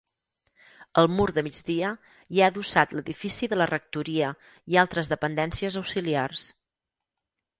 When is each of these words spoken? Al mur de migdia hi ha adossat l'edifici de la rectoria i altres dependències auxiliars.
Al 1.01 1.09
mur 1.17 1.27
de 1.33 1.41
migdia 1.47 1.89
hi 2.35 2.39
ha 2.39 2.47
adossat 2.53 2.95
l'edifici 2.99 3.49
de 3.51 3.59
la 3.63 3.67
rectoria 3.73 4.31
i 4.75 4.81
altres 4.85 5.13
dependències 5.13 5.81
auxiliars. 5.83 6.47